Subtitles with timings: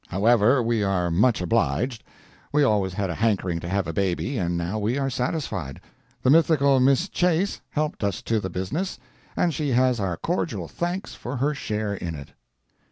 [0.07, 4.79] However, we are much obliged—we always had a hankering to have a baby, and now
[4.79, 8.97] we are satisfied—the mythical "Miss Chase" helped us to the business,
[9.37, 12.29] and she has our cordial thanks for her share in it.